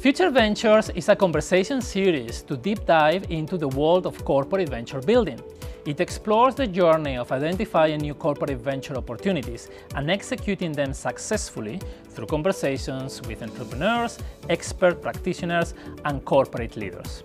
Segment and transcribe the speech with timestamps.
[0.00, 5.02] Future Ventures is a conversation series to deep dive into the world of corporate venture
[5.02, 5.38] building.
[5.84, 12.28] It explores the journey of identifying new corporate venture opportunities and executing them successfully through
[12.28, 14.18] conversations with entrepreneurs,
[14.48, 15.74] expert practitioners,
[16.06, 17.22] and corporate leaders.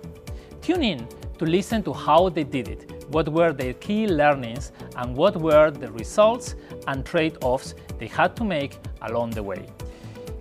[0.61, 1.07] Tune in
[1.37, 5.71] to listen to how they did it, what were their key learnings, and what were
[5.71, 6.55] the results
[6.87, 9.65] and trade-offs they had to make along the way.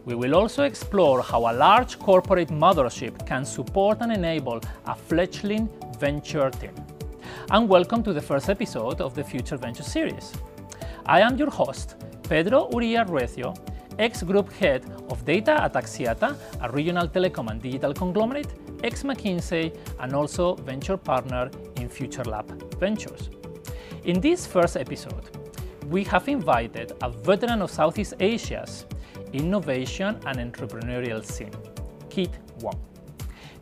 [0.07, 5.67] We will also explore how a large corporate mothership can support and enable a fledgling
[5.99, 6.75] venture team.
[7.51, 10.35] And welcome to the first episode of the Future Venture series.
[11.07, 11.97] I am your host,
[12.29, 13.57] Pedro Uria Recio,
[13.99, 20.55] ex-group head of data at Axiata, a regional telecom and digital conglomerate, ex-McKinsey, and also
[20.55, 23.31] venture partner in Future Lab Ventures.
[24.05, 25.31] In this first episode,
[25.89, 28.85] we have invited a veteran of Southeast Asia's
[29.35, 31.51] innovation and entrepreneurial scene,
[32.09, 32.31] Kit
[32.61, 32.79] Wong.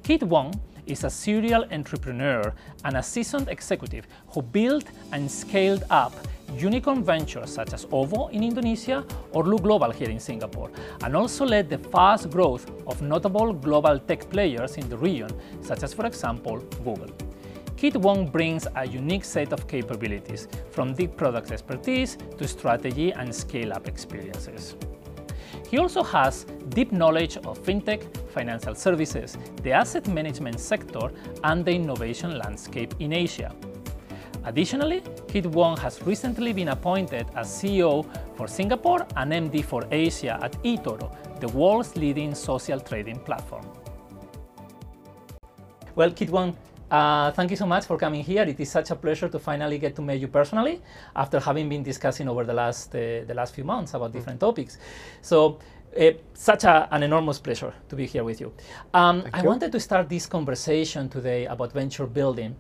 [0.02, 0.52] Kit Wong
[0.86, 2.52] is a serial entrepreneur
[2.84, 6.14] and a seasoned executive who built and scaled up
[6.56, 10.70] unicorn ventures such as OVO in Indonesia or Lu Global here in Singapore,
[11.02, 15.30] and also led the fast growth of notable global tech players in the region,
[15.62, 17.10] such as, for example, Google.
[17.77, 23.34] Kit Wong brings a unique set of capabilities, from deep product expertise to strategy and
[23.34, 24.77] scale-up experiences.
[25.69, 31.11] He also has deep knowledge of fintech, financial services, the asset management sector,
[31.44, 33.55] and the innovation landscape in Asia.
[34.44, 38.05] Additionally, Kit Wong has recently been appointed as CEO
[38.36, 43.64] for Singapore and MD for Asia at eToro, the world's leading social trading platform.
[45.94, 46.56] Well, Kit Wong,
[46.92, 48.42] uh, thank you so much for coming here.
[48.42, 50.82] It is such a pleasure to finally get to meet you personally
[51.16, 54.46] after having been discussing over the last, uh, the last few months about different mm.
[54.46, 54.76] topics.
[55.22, 55.58] So,
[55.98, 58.52] uh, such a, an enormous pleasure to be here with you.
[58.92, 59.48] Um, I you.
[59.48, 62.56] wanted to start this conversation today about venture building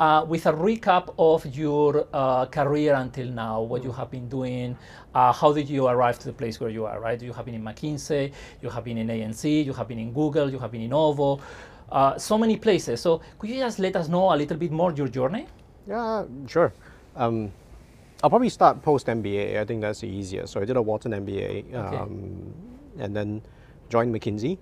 [0.00, 3.96] uh, with a recap of your uh, career until now, what you mm.
[3.96, 4.76] have been doing,
[5.14, 7.22] uh, how did you arrive to the place where you are, right?
[7.22, 10.50] You have been in McKinsey, you have been in ANZ, you have been in Google,
[10.50, 11.40] you have been in OVO
[11.90, 13.00] uh, so many places.
[13.00, 15.46] So could you just let us know a little bit more your journey?
[15.86, 16.72] Yeah, sure.
[17.16, 17.52] Um,
[18.22, 19.58] I'll probably start post MBA.
[19.58, 20.52] I think that's the easiest.
[20.52, 21.96] So I did a Wharton MBA, okay.
[21.96, 22.52] um,
[22.98, 23.42] and then
[23.88, 24.58] joined McKinsey.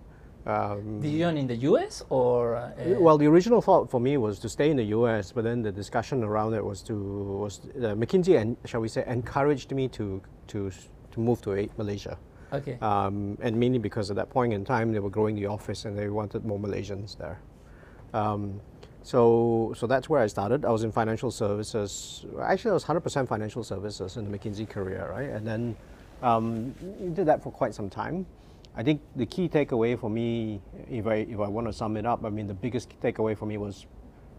[0.47, 2.54] Um, did you join in the US or?
[2.54, 2.70] Uh,
[3.00, 5.72] well, the original thought for me was to stay in the US, but then the
[5.72, 10.22] discussion around it was to was uh, McKinsey and shall we say encouraged me to
[10.48, 10.70] to
[11.10, 12.16] to move to Malaysia.
[12.53, 12.79] Okay.
[12.81, 15.99] Um, and mainly because at that point in time they were growing the office and
[15.99, 17.41] they wanted more Malaysians there.
[18.15, 18.61] Um,
[19.03, 20.65] so, so that's where I started.
[20.65, 22.25] I was in financial services.
[22.41, 25.31] Actually, I was 100% financial services in the McKinsey career, right?
[25.31, 25.77] And then
[26.23, 26.73] um,
[27.15, 28.27] did that for quite some time.
[28.77, 32.05] I think the key takeaway for me, if I if I want to sum it
[32.05, 33.87] up, I mean the biggest takeaway for me was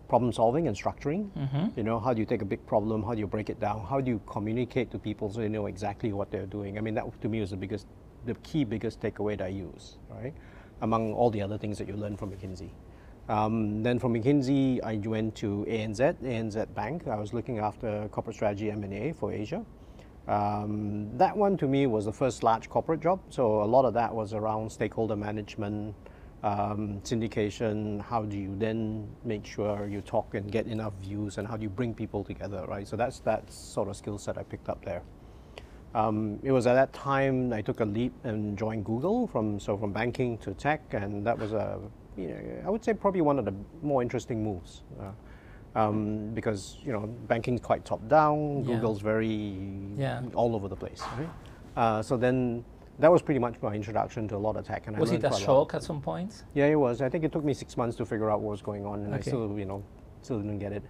[0.08, 1.30] problem solving and structuring.
[1.32, 1.68] Mm-hmm.
[1.78, 3.04] You know, how do you take a big problem?
[3.04, 3.86] How do you break it down?
[3.86, 6.78] How do you communicate to people so they know exactly what they're doing?
[6.78, 7.88] I mean, that to me was the biggest,
[8.26, 10.34] the key biggest takeaway that I use, right?
[10.82, 12.70] Among all the other things that you learn from McKinsey.
[13.30, 17.08] Um, then from McKinsey, I went to ANZ, ANZ Bank.
[17.08, 19.66] I was looking after corporate strategy M&A for Asia.
[20.28, 23.20] Um, that one to me was the first large corporate job.
[23.30, 25.96] So a lot of that was around stakeholder management,
[26.44, 31.48] um, syndication, how do you then make sure you talk and get enough views and
[31.48, 32.88] how do you bring people together, right?
[32.88, 35.02] So that's that sort of skill set I picked up there.
[35.96, 39.78] Um, it was at that time I took a leap and joined Google from so
[39.78, 41.80] from banking to tech, and that was a
[42.16, 44.84] you know, I would say probably one of the more interesting moves.
[45.00, 45.12] Uh,
[45.76, 48.76] um, because you know banking's quite top down, yeah.
[48.76, 49.60] Google's very
[49.96, 50.22] yeah.
[50.34, 51.02] all over the place.
[51.18, 51.30] Right?
[51.76, 52.66] Uh, so then
[53.00, 54.88] that was pretty much my introduction to a lot of tech.
[54.88, 56.44] And I was it a shock at some point?
[56.54, 57.02] Yeah, it was.
[57.02, 59.14] I think it took me six months to figure out what was going on, and
[59.14, 59.18] okay.
[59.18, 59.84] I still, you know,
[60.22, 60.84] still didn't get it.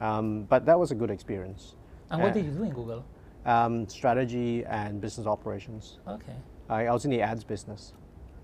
[0.00, 1.76] Um, but that was a good experience.
[2.10, 3.04] And uh, what did you do in Google?
[3.44, 5.98] Um, strategy and business operations.
[6.08, 6.34] Okay.
[6.68, 7.92] I, I was in the ads business.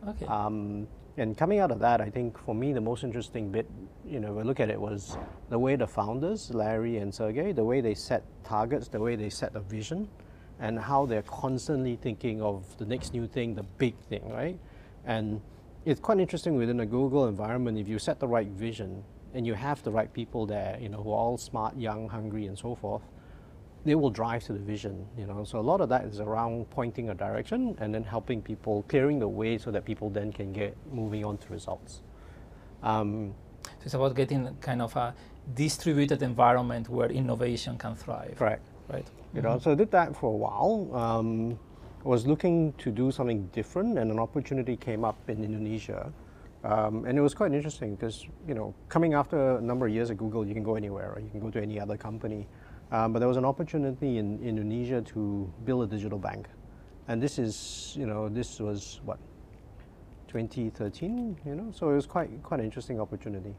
[0.06, 0.26] Okay.
[0.26, 3.68] Um, and coming out of that, I think for me the most interesting bit,
[4.06, 5.18] you know, we look at it was
[5.48, 9.28] the way the founders, Larry and Sergey, the way they set targets, the way they
[9.28, 10.08] set a vision
[10.60, 14.58] and how they're constantly thinking of the next new thing, the big thing, right?
[15.04, 15.40] And
[15.84, 19.54] it's quite interesting within a Google environment, if you set the right vision and you
[19.54, 22.74] have the right people there, you know, who are all smart, young, hungry, and so
[22.74, 23.02] forth,
[23.84, 25.44] they will drive to the vision, you know.
[25.44, 29.18] So a lot of that is around pointing a direction and then helping people, clearing
[29.18, 32.02] the way so that people then can get moving on to results.
[32.82, 33.34] Um,
[33.64, 35.14] so it's about getting kind of a
[35.54, 38.34] distributed environment where innovation can thrive.
[38.36, 38.66] Correct.
[38.88, 39.06] Right.
[39.34, 40.90] You know, so I did that for a while.
[40.94, 41.58] Um,
[42.04, 46.12] I was looking to do something different, and an opportunity came up in Indonesia
[46.64, 50.10] Um, and it was quite interesting because, you know, coming after a number of years
[50.10, 51.22] at Google, you can go anywhere, right?
[51.22, 52.48] You can go to any other company.
[52.90, 56.48] Um, but there was an opportunity in Indonesia to build a digital bank.
[57.06, 59.18] And this is, you know, this was what,
[60.28, 61.70] 2013, you know?
[61.72, 63.54] So it was quite, quite an interesting opportunity.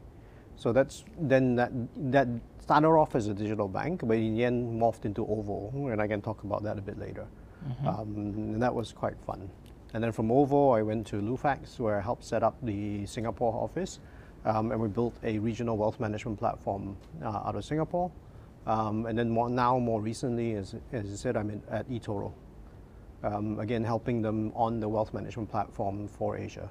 [0.56, 1.72] So that's, then that,
[2.12, 2.28] that
[2.70, 6.06] started off as a digital bank, but in the end morphed into OVO, and I
[6.06, 7.26] can talk about that a bit later.
[7.68, 7.88] Mm-hmm.
[7.88, 8.16] Um,
[8.54, 9.50] and that was quite fun.
[9.92, 13.52] And then from OVO, I went to Lufax, where I helped set up the Singapore
[13.52, 13.98] office.
[14.44, 18.08] Um, and we built a regional wealth management platform uh, out of Singapore.
[18.68, 22.32] Um, and then more, now, more recently, as, as I said, I'm in, at eToro.
[23.24, 26.70] Um, again, helping them on the wealth management platform for Asia.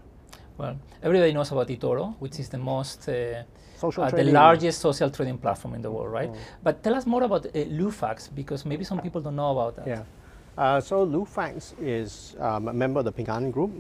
[0.59, 3.43] Well, everybody knows about eToro, which is the most, uh,
[3.81, 6.29] uh, the largest social trading platform in the world, right?
[6.29, 6.37] Mm.
[6.61, 9.87] But tell us more about uh, Lufax, because maybe some people don't know about that.
[9.87, 10.03] Yeah.
[10.57, 13.71] Uh, so Lufax is um, a member of the Ping An Group.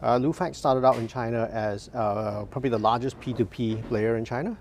[0.00, 4.56] Uh, Lufax started out in China as uh, probably the largest P2P player in China.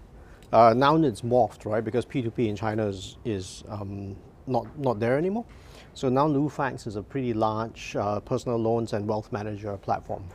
[0.51, 1.83] Uh, now it's morphed, right?
[1.83, 4.17] Because P2P in China is, is um,
[4.47, 5.45] not, not there anymore.
[5.93, 10.25] So now Lufax is a pretty large uh, personal loans and wealth manager platform.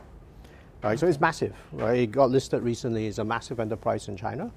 [0.81, 1.99] Right, so it's massive, right?
[1.99, 3.07] It got listed recently.
[3.07, 4.49] It's a massive enterprise in China.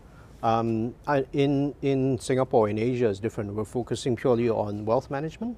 [0.44, 0.94] Um,
[1.32, 3.52] in, in Singapore, in Asia, it's different.
[3.52, 5.56] We're focusing purely on wealth management.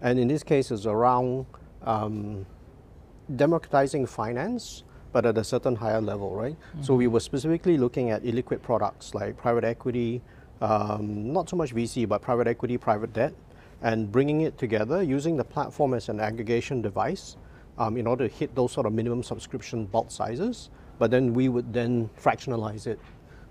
[0.00, 1.46] And in this case, it's around
[1.82, 2.44] um,
[3.36, 4.82] democratizing finance,
[5.12, 6.56] but at a certain higher level, right?
[6.58, 6.82] Mm-hmm.
[6.82, 10.20] So we were specifically looking at illiquid products like private equity,
[10.60, 13.34] um, not so much VC, but private equity, private debt,
[13.82, 17.36] and bringing it together using the platform as an aggregation device
[17.78, 20.70] um, in order to hit those sort of minimum subscription bulk sizes.
[20.98, 22.98] But then we would then fractionalize it.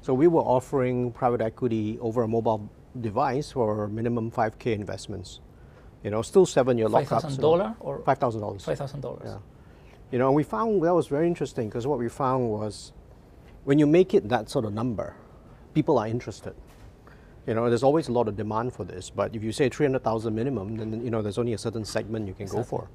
[0.01, 2.69] So we were offering private equity over a mobile
[2.99, 5.39] device for minimum 5K investments.
[6.03, 7.09] You know, still seven year lockup.
[7.09, 8.65] Five thousand dollar or five thousand dollars.
[8.65, 9.21] Five thousand dollars.
[9.25, 9.37] Yeah.
[10.11, 12.91] You know, and we found that was very interesting because what we found was
[13.63, 15.15] when you make it that sort of number,
[15.73, 16.55] people are interested.
[17.47, 20.33] You know, there's always a lot of demand for this, but if you say 300,000
[20.33, 22.63] minimum, then you know there's only a certain segment you can exactly.
[22.63, 22.89] go for.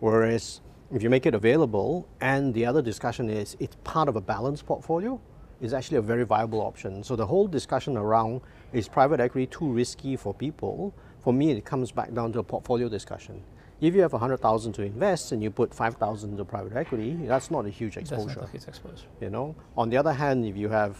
[0.00, 0.60] Whereas
[0.92, 4.66] if you make it available, and the other discussion is it's part of a balanced
[4.66, 5.20] portfolio,
[5.60, 7.02] is actually a very viable option.
[7.04, 8.40] So the whole discussion around
[8.72, 10.92] is private equity too risky for people
[11.22, 13.42] for me, it comes back down to a portfolio discussion.
[13.80, 17.64] If you have 100,000 to invest and you put 5,000 into private equity, that's not
[17.64, 18.26] a huge exposure.
[18.26, 19.06] That's not a huge exposure.
[19.20, 20.96] You know, on the other hand, if you have,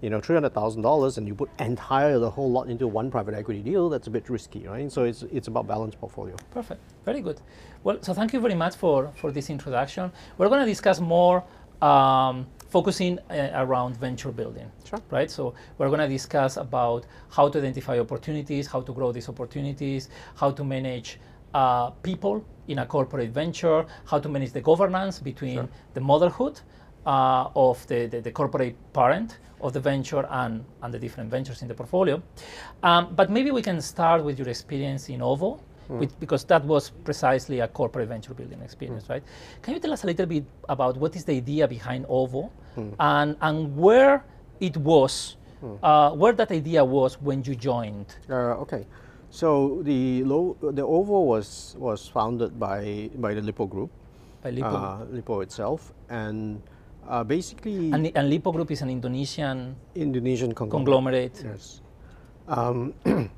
[0.00, 3.90] you know, $300,000 and you put entire the whole lot into one private equity deal,
[3.90, 4.90] that's a bit risky, right?
[4.90, 6.36] So it's, it's about balanced portfolio.
[6.50, 6.80] Perfect.
[7.04, 7.40] Very good.
[7.84, 10.10] Well, so thank you very much for, for this introduction.
[10.36, 11.44] We're going to discuss more
[11.80, 15.00] um, focusing uh, around venture building, sure.
[15.10, 15.30] right?
[15.30, 20.10] So we're going to discuss about how to identify opportunities, how to grow these opportunities,
[20.34, 21.20] how to manage
[21.54, 25.68] uh, people in a corporate venture, how to manage the governance between sure.
[25.94, 26.60] the motherhood
[27.06, 31.62] uh, of the, the, the, corporate parent of the venture and, and the different ventures
[31.62, 32.22] in the portfolio.
[32.82, 35.98] Um, but maybe we can start with your experience in OVO mm.
[36.00, 39.10] which, because that was precisely a corporate venture building experience, mm.
[39.10, 39.22] right?
[39.62, 42.94] Can you tell us a little bit about what is the idea behind OVO mm.
[42.98, 44.24] and, and where
[44.60, 45.74] it was, hmm.
[45.82, 48.06] uh, where that idea was when you joined?
[48.28, 48.86] Uh, okay.
[49.30, 53.90] So the low, the OVO was was founded by by the Lippo Group,
[54.42, 56.62] by Lippo, uh, Lippo itself, and
[57.06, 57.92] uh, basically.
[57.92, 61.34] And, and Lippo Group is an Indonesian Indonesian conglomerate.
[61.34, 61.44] conglomerate.
[61.44, 61.80] Yes.
[62.48, 62.94] Um,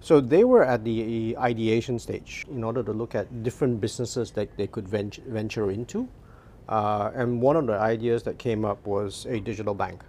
[0.00, 4.56] So they were at the ideation stage in order to look at different businesses that
[4.56, 6.08] they could venture, into.
[6.68, 10.02] Uh, and one of the ideas that came up was a digital bank.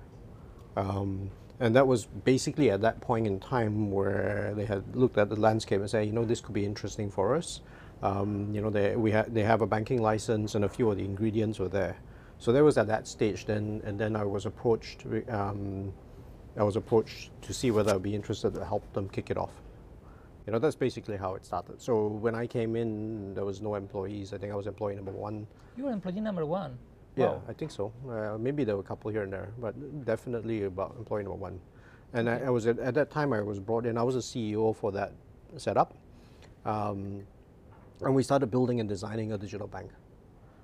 [0.75, 5.29] Um, and that was basically at that point in time where they had looked at
[5.29, 7.61] the landscape and said, you know, this could be interesting for us.
[8.01, 10.97] Um, you know, they, we ha- they have a banking license and a few of
[10.97, 11.97] the ingredients were there.
[12.37, 15.05] So that was at that stage then, and then I was approached.
[15.29, 15.91] Um,
[16.57, 19.51] I was approached to see whether I'd be interested to help them kick it off.
[20.49, 21.79] You know, that's basically how it started.
[21.79, 24.33] So when I came in, there was no employees.
[24.33, 25.45] I think I was employee number one.
[25.77, 26.75] You were employee number one?
[27.15, 27.43] Yeah, wow.
[27.47, 27.93] I think so.
[28.09, 29.75] Uh, maybe there were a couple here and there, but
[30.05, 31.59] definitely about employee number one.
[32.13, 32.27] And.
[32.27, 33.95] I, I, was at, at, that time I was brought in.
[33.95, 35.13] I was a CEO for that
[35.57, 35.93] setup,
[36.65, 37.21] um,
[38.01, 39.91] and we started building and designing a digital bank.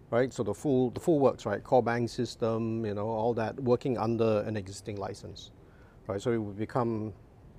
[0.09, 3.59] Right, so the full the full works right, core bank system, you know, all that
[3.59, 5.51] working under an existing license,
[6.07, 6.19] right?
[6.19, 7.13] So it would become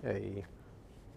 [0.05, 0.45] a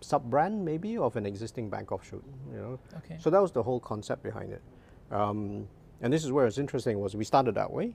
[0.02, 2.24] sub brand maybe of an existing bank offshoot.
[2.52, 3.18] You know, okay.
[3.20, 4.62] so that was the whole concept behind it.
[5.12, 5.68] Um,
[6.02, 7.94] and this is where it's interesting was we started that way,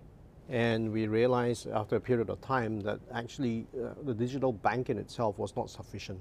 [0.48, 4.98] and we realized after a period of time that actually uh, the digital bank in
[4.98, 6.20] itself was not sufficient.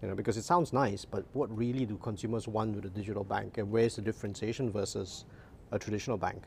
[0.00, 3.22] You know, because it sounds nice, but what really do consumers want with a digital
[3.22, 5.24] bank, and where's the differentiation versus
[5.70, 6.42] a traditional bank?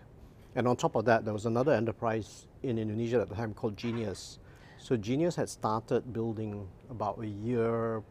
[0.55, 3.77] And on top of that, there was another enterprise in Indonesia at the time called
[3.77, 4.39] Jenius.
[4.77, 8.03] So Jenius had started building about a year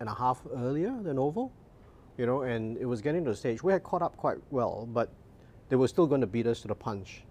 [0.00, 1.50] and a half earlier than Ovo,
[2.18, 4.88] you know, and it was getting to the stage we had caught up quite well,
[4.92, 5.12] but
[5.68, 7.22] they were still going to beat us to the punch.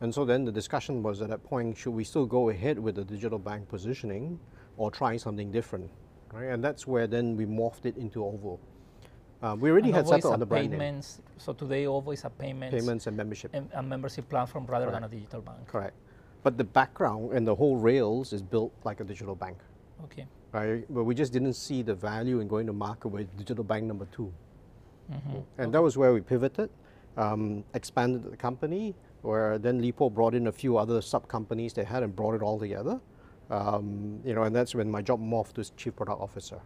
[0.00, 2.94] And so then the discussion was at that point, should we still go ahead with
[2.94, 4.38] the digital bank positioning
[4.76, 5.90] or try something different?
[6.32, 6.44] Right?
[6.50, 8.60] And that's where then we morphed it into Ovo.
[9.42, 10.78] Uh, we already And had Ovo settled on the brand name.
[10.78, 13.50] payments, So today Ovo is a payments, Payments and membership.
[13.54, 15.66] and a membership platform rather than a digital bank.
[15.66, 15.94] Correct.
[16.42, 19.58] But the background and the whole rails is built like a digital bank.
[20.04, 20.26] Okay.
[20.52, 20.84] Right?
[20.88, 24.06] But we just didn't see the value in going to market with digital bank number
[24.12, 24.32] 2
[25.10, 25.44] Mhm.
[25.56, 26.70] And that was where we pivoted,
[27.16, 31.84] um, expanded the company, where then Lippo brought in a few other sub companies they
[31.84, 33.00] had and brought it all together.
[33.50, 36.60] Um, you know, and that's when my job morphed to chief product officer.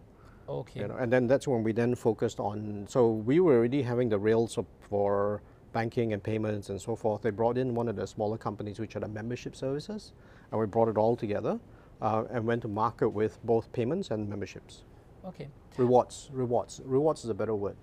[0.48, 0.80] Okay.
[0.80, 2.86] You know, and then that's when we then focused on.
[2.88, 5.40] So we were already having the rails for
[5.72, 7.22] banking and payments and so forth.
[7.22, 10.12] They brought in one of the smaller companies, which are the membership services,
[10.50, 11.60] and we brought it all together
[12.02, 14.82] uh, and went to market with both payments and memberships.
[15.24, 15.48] Okay.
[15.78, 17.76] Rewards, rewards, rewards is a better word.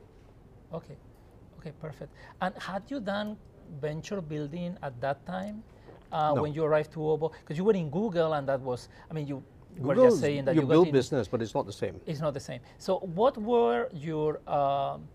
[0.74, 0.98] Okay.
[1.58, 2.14] Okay, perfect.
[2.42, 3.38] And had you done
[3.82, 5.64] venture building at that time
[6.12, 6.42] uh, No.
[6.44, 7.32] when you arrived to OVO?
[7.40, 9.44] Because you were in Google and that was, I mean, you
[9.78, 12.00] were just saying that you you, build in, business, but it's not the same.
[12.06, 12.60] It's not the same.
[12.78, 15.08] So what were your, um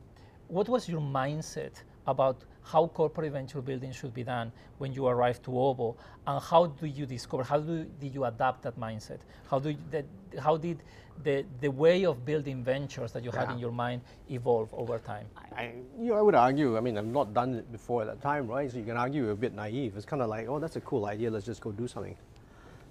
[0.48, 1.72] what was your mindset
[2.06, 5.96] about how corporate venture building should be done when you arrive to Ovo?
[6.26, 9.18] And how do you discover, how do, did you adapt that mindset?
[9.50, 10.06] How, do you, that,
[10.38, 10.82] how did
[11.22, 15.26] the, the way of building ventures that you had in your mind evolve over time?
[15.56, 18.22] I, you know, I would argue, I mean, I've not done it before at that
[18.22, 18.70] time, right?
[18.70, 19.94] So you can argue you're a bit naive.
[19.96, 22.16] It's kind of like, oh, that's a cool idea, let's just go do something.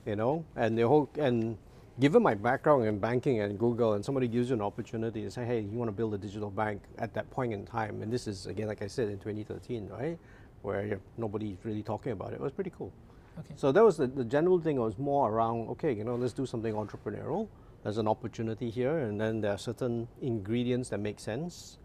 [0.06, 0.46] You know?
[0.56, 1.58] And the whole, and
[2.00, 5.46] given my background in banking and Google, and somebody gives you an opportunity to say,
[5.46, 8.28] hey, you want to build a digital bank at that point in time, and this
[8.28, 10.18] is, again, like I said, in 2013, right?
[10.62, 12.92] Where you nobody's really talking about it, it was pretty cool.
[13.40, 13.54] Okay.
[13.56, 16.46] So that was the, the general thing was more around, okay, you know, let's do
[16.46, 17.48] something entrepreneurial.
[17.84, 21.78] There's an opportunity here, and then there are certain ingredients that make sense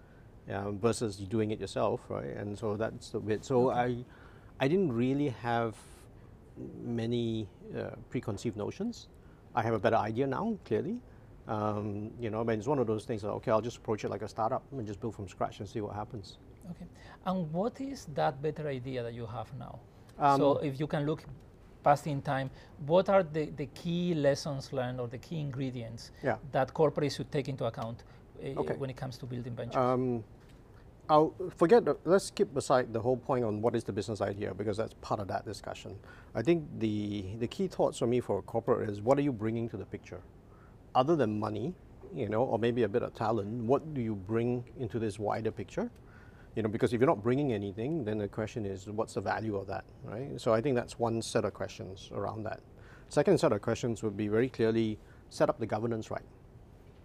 [0.50, 2.36] um, versus doing it yourself, right?
[2.36, 3.44] And so that's the bit.
[3.44, 4.04] So I,
[4.60, 5.74] I didn't really have
[6.82, 9.08] many uh, preconceived notions.
[9.58, 10.96] I have a better idea now, clearly.
[11.48, 13.22] Um, you know, I mean, it's one of those things.
[13.22, 15.68] That, okay, I'll just approach it like a startup and just build from scratch and
[15.68, 16.38] see what happens.
[16.70, 16.86] Okay.
[17.26, 19.80] And what is that better idea that you have now?
[20.18, 21.24] Um, so if you can look
[21.82, 22.50] past in time,
[22.86, 26.36] what are the, the key lessons learned or the key ingredients Yeah.
[26.52, 28.04] that corporates should take into account
[28.40, 28.74] uh, Okay.
[28.74, 29.76] when it comes to building ventures?
[29.76, 30.22] Um,
[31.10, 31.84] I'll forget.
[32.04, 35.20] Let's skip aside the whole point on what is the business idea because that's part
[35.20, 35.96] of that discussion.
[36.34, 39.32] I think the the key thoughts for me for a corporate is what are you
[39.32, 40.20] bringing to the picture,
[40.94, 41.72] other than money,
[42.14, 43.64] you know, or maybe a bit of talent.
[43.64, 45.90] What do you bring into this wider picture?
[46.56, 49.56] You know, because if you're not bringing anything, then the question is what's the value
[49.56, 50.38] of that, right?
[50.38, 52.60] So I think that's one set of questions around that.
[53.08, 54.98] Second set of questions would be very clearly
[55.30, 56.24] set up the governance right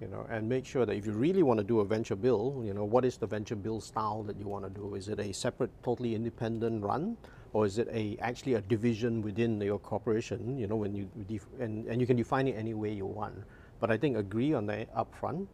[0.03, 2.65] you know, and make sure that if you really want to do a venture build,
[2.65, 4.95] you know, what is the venture build style that you want to do?
[4.95, 7.15] Is it a separate, totally independent run,
[7.53, 10.57] or is it a actually a division within your corporation?
[10.57, 13.45] You know, when you def- and and you can define it any way you want.
[13.79, 15.47] But I think agree on that upfront,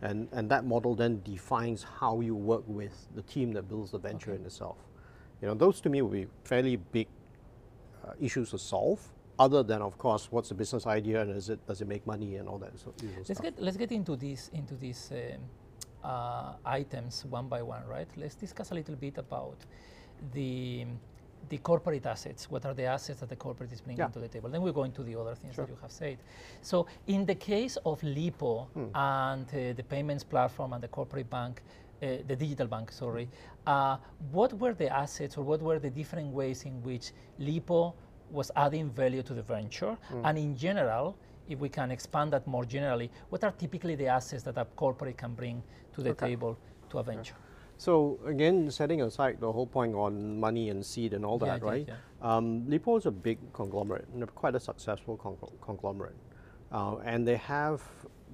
[0.00, 3.98] and and that model then defines how you work with the team that builds the
[3.98, 4.78] venture in itself.
[5.40, 7.06] You know, those to me would be fairly big
[8.04, 9.00] uh, issues to solve.
[9.44, 12.30] Other than, of course, what's the business idea and is it does it make money
[12.38, 13.42] and all that usual let's stuff.
[13.46, 15.40] get let's get into these into these um,
[16.10, 18.10] uh, items one by one, right?
[18.22, 19.58] Let's discuss a little bit about
[20.36, 20.86] the
[21.52, 22.42] the corporate assets.
[22.52, 24.12] What are the assets that the corporate is bringing Yeah.
[24.16, 24.48] to the table?
[24.54, 25.66] Then we go into the other things Sure.
[25.66, 26.18] that you have said.
[26.70, 26.76] So,
[27.14, 28.88] in the case of Lippo Hmm.
[28.94, 33.26] and uh, the payments platform and the corporate bank, uh, the digital bank, sorry,
[33.66, 33.96] uh,
[34.38, 37.06] what were the assets or what were the different ways in which
[37.48, 37.80] Lippo
[38.32, 39.96] was adding value to the venture?
[40.08, 40.24] Hmm.
[40.24, 41.16] And in general,
[41.48, 45.18] if we can expand that more generally, what are typically the assets that a corporate
[45.18, 45.62] can bring
[45.94, 46.28] to the Okay.
[46.28, 46.56] table
[46.90, 47.34] to a venture?
[47.78, 51.68] So again, setting aside the whole point on money and seed and all that, yeah,
[51.68, 51.88] right?
[51.88, 51.96] yeah.
[52.36, 56.14] Um, Lippo is a big conglomerate, quite a successful congl- conglomerate,
[56.70, 57.82] uh, and they have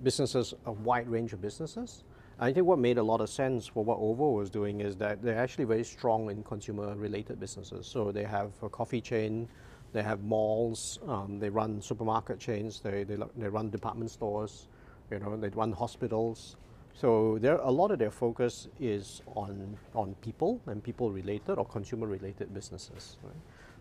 [0.03, 2.05] businesses, a wide range of businesses.
[2.39, 5.23] I think what made a lot of sense for what Ovo was doing is that
[5.23, 7.87] they're actually very strong in consumer-related businesses.
[7.87, 9.49] So they have a coffee chain,
[9.93, 14.69] they have malls, um, they run supermarket chains, they, they, they run department stores,
[15.11, 16.57] you know, they run hospitals.
[16.95, 22.53] So there, a lot of their focus is on, on people and people-related or consumer-related
[22.53, 23.17] businesses.
[23.23, 23.35] Right?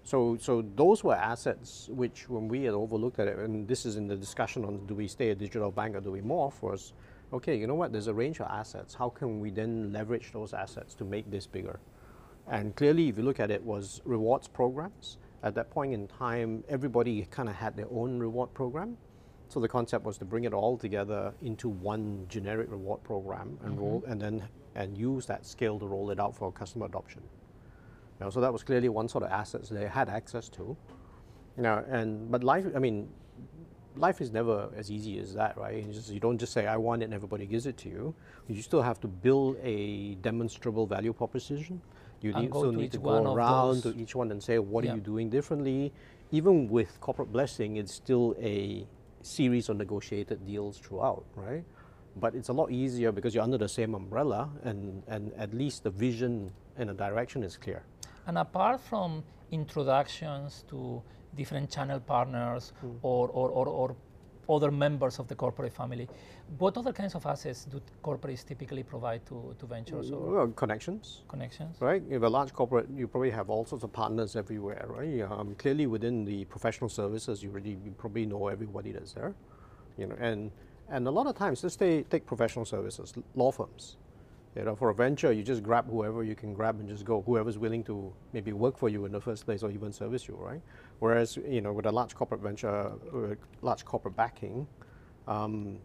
[0.03, 3.97] So, so those were assets which, when we had overlooked at it, and this is
[3.97, 6.93] in the discussion on do we stay a digital bank or do we morph, was
[7.33, 7.57] okay.
[7.57, 7.91] You know what?
[7.91, 8.93] There's a range of assets.
[8.93, 11.79] How can we then leverage those assets to make this bigger?
[12.47, 15.17] And clearly, if you look at it, was rewards programs.
[15.43, 18.97] At that point in time, everybody kind of had their own reward program.
[19.49, 23.73] So the concept was to bring it all together into one generic reward program and
[23.73, 23.79] mm-hmm.
[23.79, 27.21] roll, and then and use that scale to roll it out for customer adoption.
[28.19, 30.75] You know, so that was clearly one sort of assets they had access to.
[31.55, 33.09] You know, and but life, I mean,
[33.95, 35.83] life is never as easy as that, right?
[35.83, 38.15] You, just, you don't just say I want it and everybody gives it to you.
[38.47, 41.81] You still have to build a demonstrable value proposition.
[42.21, 44.91] You need, to need to go around to each one and say what Yeah.
[44.91, 45.93] are you doing differently.
[46.31, 48.85] Even with corporate blessing, it's still a
[49.21, 51.63] series of negotiated deals throughout, right?
[52.15, 55.83] But it's a lot easier because you're under the same umbrella, and, and at least
[55.83, 57.83] the vision and the direction is clear.
[58.25, 61.01] And apart from introductions to
[61.35, 62.97] different channel partners hmm.
[63.01, 63.95] or, or, or, or
[64.49, 66.07] other members of the corporate family,
[66.57, 71.21] what other kinds of assets do corporates typically provide to, to ventures or Well, connections,
[71.27, 71.77] connections?
[71.81, 72.01] right?
[72.09, 75.21] If a large corporate, you probably have all sorts of partners everywhere, right?
[75.21, 79.33] Um, clearly, within the professional services, you already you probably know everybody that's there,
[79.97, 80.15] you know.
[80.19, 80.51] And
[80.89, 83.97] and a lot of times, let's say take professional services, law firms.
[84.55, 87.21] You know, for a venture, you just grab whoever you can grab and just go.
[87.21, 90.35] Whoever's willing to maybe work for you in the first place or even service you,
[90.35, 90.61] right?
[90.99, 92.91] Whereas you know, with a large corporate venture,
[93.61, 94.67] large corporate backing,
[95.27, 95.79] um,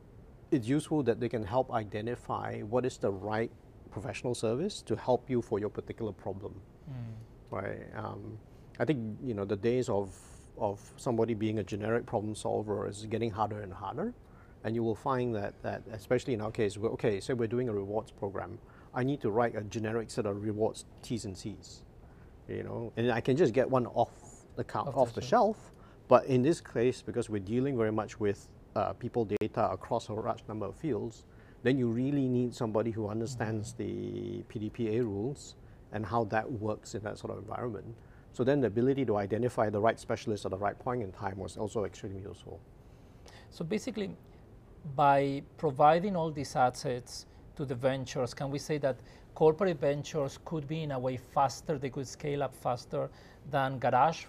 [0.51, 3.51] it's useful that they can help identify what is the right
[3.91, 6.61] professional service to help you for your particular problem.
[7.51, 7.87] Right.
[7.95, 8.39] Um,
[8.81, 10.17] I think you know the days of
[10.59, 14.15] of somebody being a generic problem solver is getting harder and harder,
[14.65, 17.69] and you will find that that especially in our case, we're, okay, say we're doing
[17.69, 18.59] a rewards program,
[18.95, 21.85] I need to write a generic set of rewards T's and C's,
[22.49, 24.11] you know, and I can just get one off
[24.57, 25.57] the Off off, the the shelf.
[25.57, 25.73] shelf.
[26.09, 30.13] But in this case, because we're dealing very much with uh, people data across a
[30.13, 31.25] large number of fields,
[31.63, 35.55] then you really need somebody who understands the PDPA rules
[35.93, 37.95] and how that works in that sort of environment.
[38.33, 41.39] So then the ability to identify the right specialist at the right point in time
[41.39, 42.61] was also extremely useful.
[43.51, 44.11] So basically,
[44.97, 48.97] by providing all these assets to the ventures, can we say that
[49.35, 53.11] corporate ventures could be in a way faster, they could scale up faster
[53.51, 54.25] than garage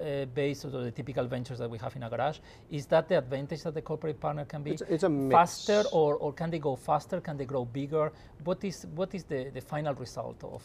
[0.00, 2.38] uh, based on the typical ventures that we have in a garage?
[2.70, 5.32] Is that the advantage that the corporate partner can be It's, it's a mix.
[5.32, 7.20] faster or, or can they go faster?
[7.20, 8.12] Can they grow bigger?
[8.44, 10.62] What is, what is the, the final result of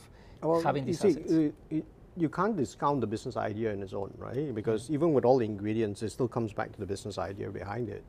[0.64, 1.32] having you these see, assets?
[1.34, 4.54] uh, it- you can't discount the business idea in its own, right?
[4.54, 7.90] Because even with all the ingredients, it still comes back to the business idea behind
[7.90, 8.04] it.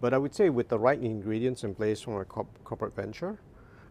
[0.00, 3.38] But I would say with the right ingredients in place from a corp- corporate venture,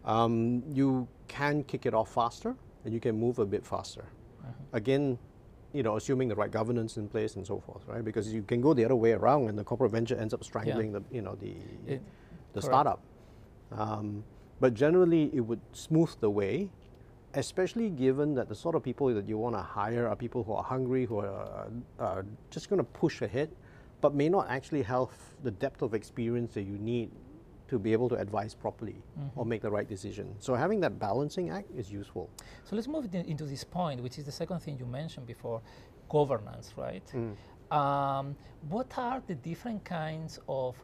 [0.05, 4.05] um, you can kick it off faster and you can move a bit faster.
[4.73, 5.19] Again,
[5.73, 8.03] you know, assuming the right governance in place and so forth, right?
[8.03, 10.91] Because you can go the other way around, and the corporate venture ends up strangling
[10.91, 11.53] the, you know, the
[11.87, 12.01] It-
[12.53, 12.65] the correct.
[12.65, 12.99] startup.
[13.71, 14.23] Um,
[14.59, 16.69] but generally, it would smooth the way,
[17.35, 20.53] especially given that the sort of people that you want to hire are people who
[20.53, 21.67] are hungry, who are
[21.99, 23.49] uh, just going to push ahead,
[24.01, 25.09] but may not actually have
[25.43, 27.11] the depth of experience that you need
[27.69, 28.95] to be able to advise properly
[29.35, 30.35] or make the right decision.
[30.39, 32.29] So having that balancing act is useful.
[32.63, 35.61] So let's move into this point, which is the second thing you mentioned before
[36.09, 37.07] governance, right?
[37.71, 38.35] Um,
[38.69, 40.75] what are the different kinds of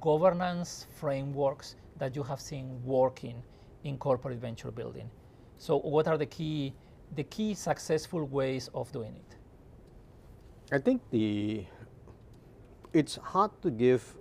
[0.00, 3.42] governance frameworks that you have seen working
[3.84, 5.08] in corporate venture building?
[5.58, 6.74] So, what are the key,
[7.14, 9.36] the key successful ways of doing it?
[10.70, 11.64] I think the
[12.92, 14.16] it's hard to give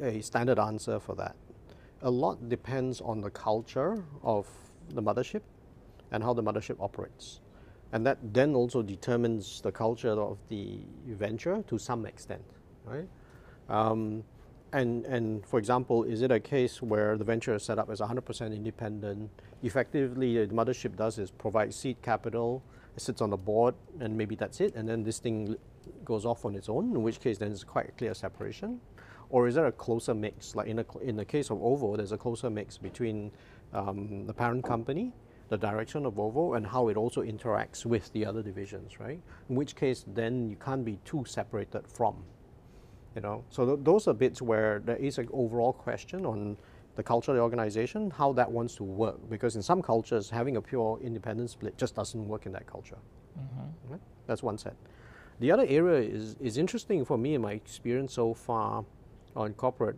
[0.00, 1.36] a standard answer for that.
[2.02, 4.46] A lot depends on the culture of
[4.90, 5.42] the mothership
[6.10, 7.40] and how the mothership operates.
[7.92, 12.42] And that then also determines the culture of the venture to some extent,
[12.84, 13.08] right?
[13.68, 14.24] Um,
[14.72, 18.00] and, and for example, is it a case where the venture is set up as
[18.00, 19.30] 100% independent?
[19.62, 22.62] Effectively, the mothership does is provide seed capital,
[22.96, 25.56] it sits on the board, and maybe that's it, and then this thing
[26.04, 28.80] goes off on its own, in which case then it's quite a clear separation.
[29.30, 30.54] Or is there a closer mix?
[30.54, 33.30] Like in, a, in the case of OVO, there's a closer mix between
[33.72, 35.12] um, the parent company,
[35.48, 39.20] the direction of OVO, and how it also interacts with the other divisions, right?
[39.48, 42.16] In which case, then you can't be too separated from
[43.14, 46.56] you know so th- those are bits where there is an overall question on
[46.96, 50.56] the culture of the organization how that wants to work because in some cultures having
[50.56, 52.98] a pure independent split just doesn't work in that culture
[53.88, 54.00] Right?
[54.26, 54.76] that's one set
[55.40, 58.84] the other area is, is interesting for me in my experience so far
[59.36, 59.96] on corporate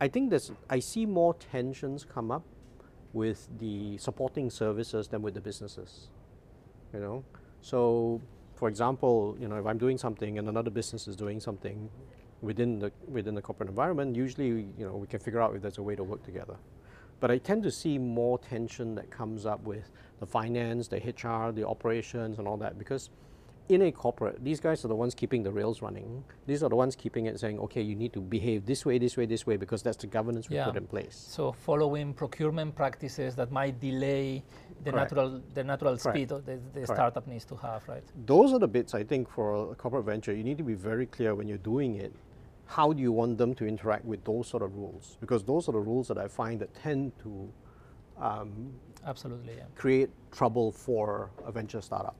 [0.00, 2.44] i think there's i see more tensions come up
[3.12, 6.08] with the supporting services than with the businesses
[6.92, 7.24] you know?
[7.60, 8.20] So
[8.54, 11.90] for example you know if i'm doing something and another business is doing something
[12.44, 15.78] within the within the corporate environment usually you know we can figure out if there's
[15.78, 16.56] a way to work together.
[17.20, 21.52] But I tend to see more tension that comes up with the finance, the HR,
[21.52, 23.08] the operations, and all that because
[23.68, 26.22] in a corporate, these guys are the ones keeping the rails running.
[26.46, 29.16] These are the ones keeping it saying, okay, you need to behave this way, this
[29.16, 30.66] way, this way, because that's the governance we Yeah.
[30.66, 31.16] put in place.
[31.16, 34.42] So following procurement practices that might delay
[34.84, 35.12] the Correct.
[35.12, 36.14] natural the natural Correct.
[36.16, 38.04] speed that the, the startup needs to have, right?
[38.26, 41.06] Those are the bits I think for a corporate venture, you need to be very
[41.06, 42.12] clear when you're doing it.
[42.66, 45.16] How do you want them to interact with those sort of rules?
[45.20, 47.50] Because those are the rules that I find that tend to
[48.18, 48.72] um,
[49.06, 49.64] Absolutely, yeah.
[49.74, 52.16] create trouble for a venture startup.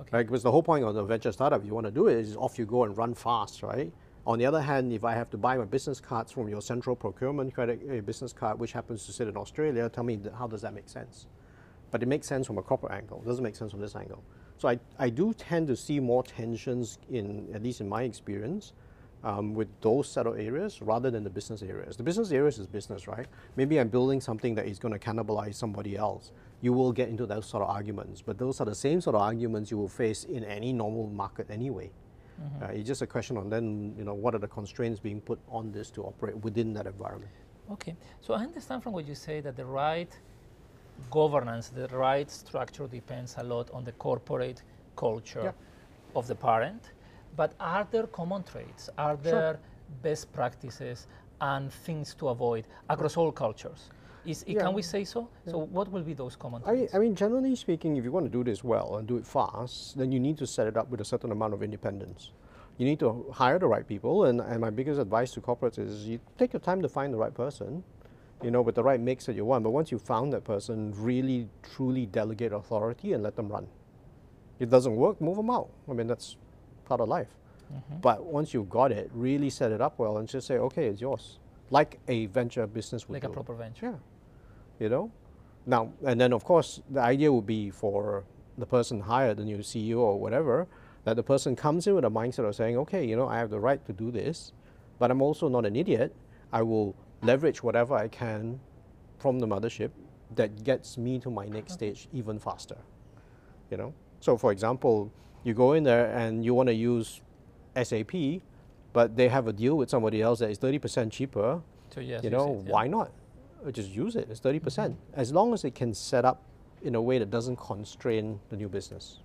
[0.00, 0.08] Okay.
[0.12, 0.26] Right?
[0.26, 2.58] Because the whole point of the venture startup, you want to do it is off
[2.58, 3.92] you go and run fast, right?
[4.26, 6.94] On the other hand, if I have to buy my business cards from your central
[6.94, 10.62] procurement credit uh, business card, which happens to sit in Australia, tell me how does
[10.62, 11.26] that make sense?
[11.90, 13.20] But it makes sense from a corporate angle.
[13.24, 14.22] It doesn't make sense from this angle.
[14.58, 18.74] So I, I do tend to see more tensions in, at least in my experience,
[19.24, 21.96] um, with those set of areas rather than the business areas.
[21.96, 23.26] The business areas is business, right?
[23.56, 26.32] Maybe I'm building something that is going to cannibalize somebody else.
[26.62, 29.22] You will get into those sort of arguments, but those are the same sort of
[29.22, 31.90] arguments you will face in any normal market anyway.
[32.62, 35.38] Uh, it's just a question on then, you know, what are the constraints being put
[35.50, 37.30] on this to operate within that environment?
[37.70, 40.10] Okay, so I understand from what you say that the right
[41.10, 44.62] governance, the right structure depends a lot on the corporate
[44.96, 45.52] culture Yeah.
[46.16, 46.92] of the parent.
[47.36, 48.88] But are there common traits?
[48.98, 49.30] Are Sure.
[49.32, 49.58] there
[50.02, 51.06] best practices
[51.40, 53.90] and things to avoid across all cultures?
[54.24, 54.62] Is, Yeah.
[54.62, 55.28] Can we say so?
[55.46, 56.88] So, what will be those common I.
[56.92, 59.96] I mean, generally speaking, if you want to do this well and do it fast,
[59.96, 62.32] then you need to set it up with a certain amount of independence.
[62.78, 66.06] You need to hire the right people, and, and my biggest advice to corporates is
[66.06, 67.84] you take your time to find the right person,
[68.42, 69.64] you know, with the right mix that you want.
[69.64, 73.66] But once you found that person, really, truly delegate authority and let them run.
[74.58, 75.70] If it doesn't work, move them out.
[75.88, 76.36] I mean, that's
[76.84, 77.28] part of life.
[77.72, 78.00] Mm-hmm.
[78.00, 81.00] But once you've got it, really set it up well and just say, okay, it's
[81.00, 81.38] yours.
[81.70, 83.98] Like a venture business would like a proper venture.
[84.78, 84.84] Yeah.
[84.84, 85.12] You know?
[85.66, 88.24] Now, and then of course, the idea would be for
[88.58, 90.66] the person hired, the new CEO or whatever,
[91.04, 93.50] that the person comes in with a mindset of saying, okay, you know, I have
[93.50, 94.52] the right to do this,
[94.98, 96.14] but I'm also not an idiot.
[96.52, 98.60] I will leverage whatever I can
[99.18, 99.90] from the mothership
[100.34, 102.76] that gets me to my next stage even faster.
[103.70, 103.94] You know?
[104.20, 105.12] So for example,
[105.44, 107.22] you go in there and you want to use
[107.82, 108.12] SAP,
[108.92, 111.60] but they have a deal with somebody else that is 30% cheaper
[111.94, 112.72] So, yes, you know, it, yeah.
[112.72, 113.10] Why not?
[113.66, 114.28] Uh, Just use it.
[114.30, 114.62] It's 30%.
[114.62, 116.42] percent As long as it can set up
[116.82, 119.18] in a way that doesn't constrain the new business.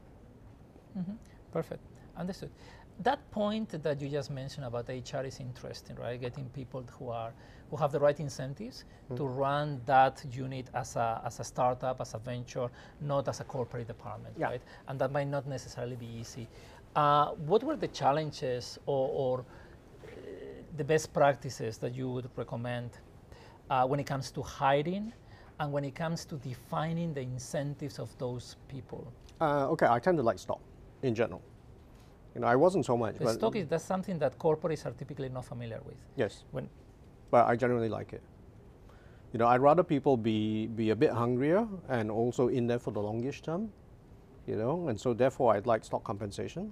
[1.51, 1.82] Perfect.
[2.17, 2.49] Understood.
[3.04, 6.19] That point that you just mentioned about HR is interesting, right?
[6.19, 7.34] Getting people who are
[7.69, 9.17] who have the right incentives Mm.
[9.17, 12.69] to run that unit as a as a startup, as a venture,
[13.01, 14.47] not as a corporate department, Yeah.
[14.51, 14.62] right?
[14.88, 16.47] And that might not necessarily be easy.
[16.96, 20.06] Uh, what were the challenges or, or uh,
[20.78, 22.92] the best practices that you would recommend
[23.70, 25.12] uh, when it comes to hiring
[25.60, 29.12] and when it comes to defining the incentives of those people?
[29.42, 30.62] Uh, okay, I tend to like stock
[31.04, 31.42] in general.
[32.34, 34.92] You know, I wasn't so much, The but stock is that's something that corporates are
[34.92, 35.96] typically not familiar with.
[36.16, 36.70] yes, When
[37.32, 38.22] but I generally like it.
[39.34, 42.92] You know, I'd rather people be be a bit hungrier and also in there for
[42.92, 43.72] the longish term.
[44.48, 46.72] You know, and so therefore I'd like stock compensation,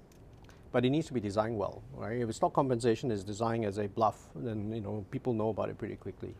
[0.71, 2.21] but it needs to be designed well, right?
[2.21, 5.77] If stock compensation is designed as a bluff, then you know people know about it
[5.77, 6.35] pretty quickly.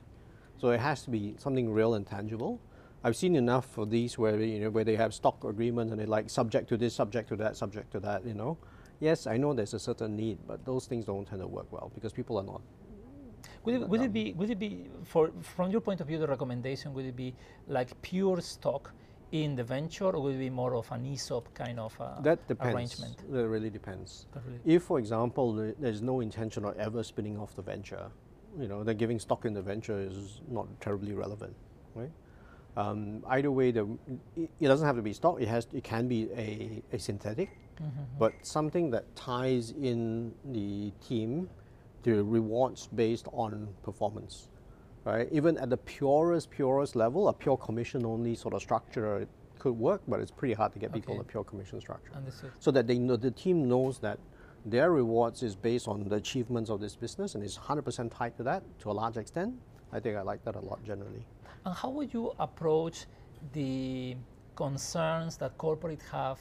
[0.58, 2.60] So it has to be something real and tangible.
[3.04, 6.06] I've seen enough of these where you know where they have stock agreements and they
[6.06, 8.26] like subject to this, subject to that, subject to that.
[8.26, 8.58] You know,
[9.00, 11.91] yes, I know there's a certain need, but those things don't tend to work well
[11.96, 12.62] because people are not.
[13.65, 16.28] would it, would it be would it be for from your point of view the
[16.28, 17.34] recommendation would it be
[17.67, 18.93] like pure stock
[19.34, 22.48] in the venture or would it be more of an ESOP kind of uh, That
[22.48, 22.76] depends.
[22.76, 23.32] arrangement?
[23.32, 24.28] That really depends.
[24.32, 28.12] That really- If, for example, there's no intention of ever spinning off the venture,
[28.60, 31.56] you know, then giving stock in the venture is not terribly relevant,
[31.96, 32.12] right?
[32.78, 33.88] Um, either way, the,
[34.36, 35.41] it, doesn't have to be stock.
[35.41, 35.67] It has.
[35.74, 37.50] It can be a, a synthetic,
[38.17, 41.50] but something that ties in the team
[42.04, 44.50] to rewards based on performance,
[45.05, 45.27] right?
[45.31, 49.27] Even at the purest, purest level, a pure commission only sort of structure
[49.59, 52.51] could work, but it's pretty hard to get people on a pure commission structure Understood.
[52.59, 54.19] so that they know the team knows that
[54.65, 58.43] their rewards is based on the achievements of this business and is 100% tied to
[58.43, 59.53] that to a large extent.
[59.91, 61.25] I think I like that a lot generally.
[61.65, 63.05] And how would you approach
[63.53, 64.15] the
[64.55, 66.39] concerns that corporate have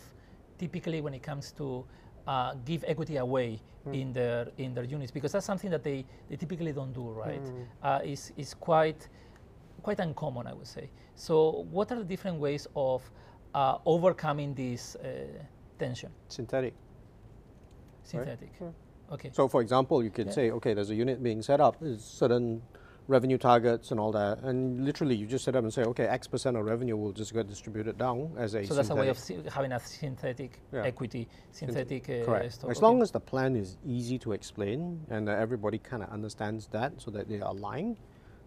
[0.59, 1.85] typically when it comes to
[2.27, 3.61] uh, give equity away
[3.93, 5.11] in their in their units?
[5.11, 7.43] Because that's something that they, they typically don't do, right?
[7.83, 9.09] Uh, is is quite
[9.83, 10.91] quite uncommon, I would say.
[11.15, 13.03] So, what are the different ways of
[13.55, 15.27] uh, overcoming this uh,
[15.79, 16.11] tension?
[16.29, 16.75] Synthetic.
[18.05, 18.53] Synthetic.
[18.61, 18.69] Yeah.
[19.13, 19.31] Okay.
[19.33, 20.33] So, for example, you could Yeah.
[20.33, 22.63] say, okay, there's a unit being set up, there's certain
[23.09, 24.39] revenue targets and all that.
[24.43, 27.33] And literally, you just set up and say, okay, X percent of revenue will just
[27.33, 28.65] get distributed down as a.
[28.65, 29.19] So that's a way of
[29.53, 30.85] having a synthetic yeah.
[30.85, 32.09] equity, synthetic.
[32.09, 32.55] Uh, Correct.
[32.55, 32.71] Stock.
[32.71, 32.87] As okay.
[32.87, 37.01] long as the plan is easy to explain and uh, everybody kind of understands that,
[37.01, 37.99] so that they are aligned,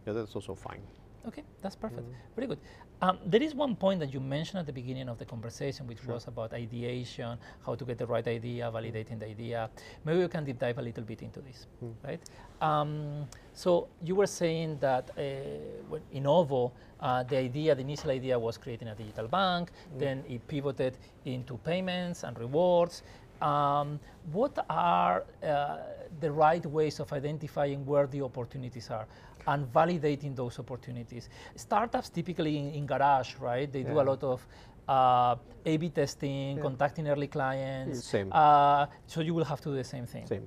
[0.06, 0.82] yeah, that's also fine.
[1.28, 2.08] Okay, that's perfect.
[2.08, 2.36] Mm.
[2.36, 2.60] Very good.
[3.02, 6.02] Um, there is one point that you mentioned at the beginning of the conversation, which
[6.04, 6.14] sure.
[6.14, 9.70] was about ideation, how to get the right idea, validating the idea.
[10.06, 11.94] Maybe we can deep dive a little bit into this, mm.
[12.04, 12.22] right?
[12.62, 18.38] Um, so you were saying that uh, in OVO, uh, the idea, the initial idea
[18.38, 20.00] was creating a digital bank, mm.
[20.00, 23.04] then it pivoted into payments and rewards.
[23.42, 24.00] Um,
[24.32, 25.78] what are uh,
[26.22, 29.08] the right ways of identifying where the opportunities are?
[29.48, 31.30] And validating those opportunities.
[31.56, 33.72] Startups typically in, in garage, right?
[33.72, 33.92] They yeah.
[33.92, 34.46] do a lot of
[34.88, 36.62] uh, A/B testing, yeah.
[36.62, 38.04] contacting early clients.
[38.04, 38.30] Same.
[38.32, 40.28] Uh, so you will have to do the same thing.
[40.28, 40.46] Same.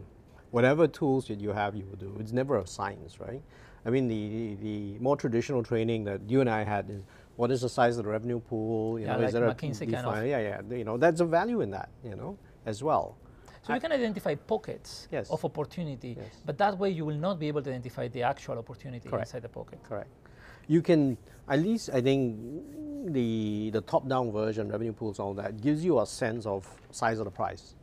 [0.51, 2.17] Whatever tools that you have, you will do.
[2.21, 3.43] It's never a science, right?
[3.85, 7.05] I mean, the, the, more traditional training that you and I had is
[7.37, 8.99] what is the size of the revenue pool?
[8.99, 10.27] You yeah, know, like is there McKinsey a kind of.
[10.27, 10.77] Yeah, yeah.
[10.77, 13.17] You know, that's a value in that, you know, as well.
[13.69, 15.29] So you can identify pockets yes.
[15.29, 16.27] of opportunity, yes.
[16.47, 19.29] but that way you will not be able to identify the actual opportunity Correct.
[19.29, 19.79] inside the pocket.
[19.87, 20.09] Correct.
[20.69, 21.19] You can,
[21.51, 22.39] at least I think
[23.13, 27.27] the, the top-down version, revenue pools, all that, gives you a sense of size of
[27.27, 27.75] the price.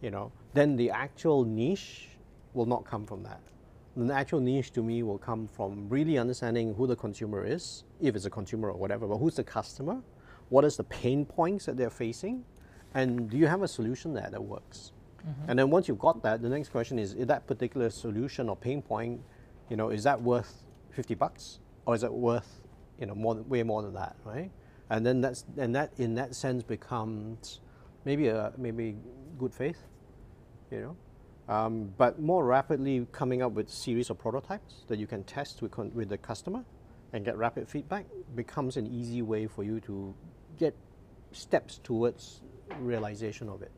[0.00, 2.08] You know, then the actual niche
[2.52, 3.40] will not come from that.
[3.96, 8.16] The actual niche to me will come from really understanding who the consumer is, if
[8.16, 10.02] it's a consumer or whatever, but who's the customer,
[10.48, 12.44] what is the pain points that they're facing,
[12.94, 14.92] and do you have a solution there that works?
[15.26, 15.50] Mm-hmm.
[15.50, 18.56] And then once you've got that, the next question is, is that particular solution or
[18.56, 19.20] pain point,
[19.68, 21.60] you know, is that worth 50 bucks?
[21.86, 22.60] Or is it worth,
[22.98, 24.50] you know, more than, way more than that, right?
[24.90, 27.60] And then that's, and that in that sense becomes
[28.04, 28.96] maybe a, maybe
[29.38, 29.82] good faith,
[30.70, 30.96] you know?
[31.52, 35.72] Um, but more rapidly coming up with series of prototypes that you can test with,
[35.72, 36.64] con- with the customer
[37.12, 40.14] and get rapid feedback becomes an easy way for you to
[40.58, 40.74] get
[41.32, 42.42] steps towards
[42.80, 43.70] realization of it.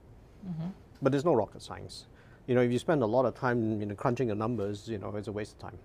[0.47, 0.69] Mm-hmm.
[1.03, 2.07] But there's no rocket science.
[2.47, 4.99] You know, if you spend a lot of time you know, crunching the numbers, you
[4.99, 5.79] know, it's a waste of time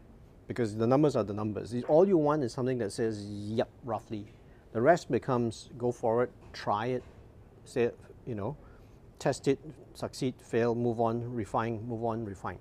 [0.47, 1.73] because the numbers are the numbers.
[1.87, 4.27] All you want is something that says, yep, roughly.
[4.73, 7.03] The rest becomes go for it, try it,
[7.63, 8.57] say, it, you know,
[9.19, 9.59] test it,
[9.93, 12.59] succeed, fail, move on, refine, move on, refine.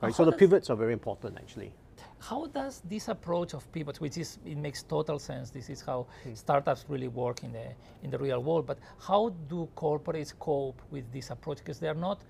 [0.00, 0.14] Right?
[0.14, 1.72] So the pivots are very important actually.
[2.18, 6.06] How does this approach of pivots, which is it makes total sense, this is how
[6.24, 6.36] mm.
[6.36, 7.66] startups really work in the
[8.02, 11.58] in the real world, but how do corporates cope with this approach?
[11.58, 12.22] Because they're not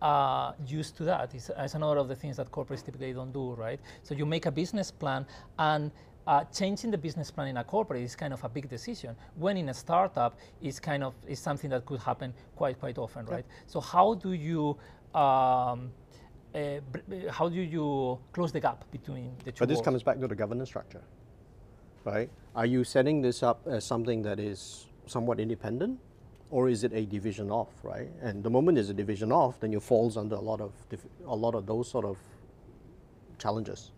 [0.00, 1.34] uh, used to that.
[1.34, 3.80] It's, it's, another of the things that corporates typically don't do, right?
[4.02, 5.26] So you make a business plan
[5.58, 5.90] and
[6.26, 9.16] uh, changing the business plan in a corporate is kind of a big decision.
[9.36, 13.26] When in a startup, it's kind of is something that could happen quite quite often,
[13.26, 13.44] right?
[13.66, 14.76] So how do you
[15.14, 15.90] um,
[16.54, 19.60] uh, uh, how do you close the gap between the two?
[19.60, 21.02] But this comes back to the governance structure,
[22.04, 22.30] right?
[22.54, 25.98] Are you setting this up as something that is somewhat independent,
[26.50, 28.08] or is it a division off, right?
[28.22, 30.72] And the moment it's a division off, then you falls under a lot of
[31.26, 32.16] a lot of those sort of
[33.38, 33.90] challenges,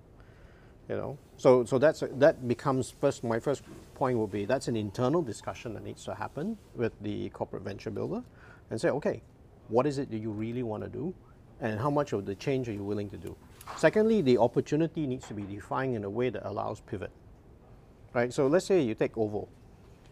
[0.88, 1.18] you know.
[1.36, 3.22] So so that's a, that becomes first.
[3.22, 3.62] My first
[3.94, 7.90] point will be that's an internal discussion that needs to happen with the corporate venture
[7.90, 8.22] builder,
[8.70, 9.22] and say, okay,
[9.68, 11.14] what is it that you really want to do?
[11.60, 13.36] And how much of the change are you willing to do.
[13.76, 17.10] Secondly, the opportunity needs to be defined in a way that allows pivot.
[18.12, 18.32] Right?
[18.32, 19.48] So let's say you take OVO.